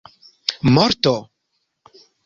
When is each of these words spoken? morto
morto 0.75 1.15